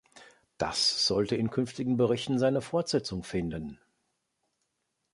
[0.57, 3.77] Das sollte in künftigen Berichten seine Fortsetzung finden.